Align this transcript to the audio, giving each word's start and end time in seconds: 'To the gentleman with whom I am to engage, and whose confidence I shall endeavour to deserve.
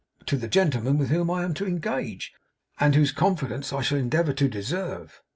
'To 0.25 0.35
the 0.35 0.47
gentleman 0.47 0.97
with 0.97 1.09
whom 1.09 1.29
I 1.29 1.43
am 1.43 1.53
to 1.53 1.67
engage, 1.67 2.33
and 2.79 2.95
whose 2.95 3.11
confidence 3.11 3.71
I 3.71 3.81
shall 3.83 3.99
endeavour 3.99 4.33
to 4.33 4.47
deserve. 4.49 5.21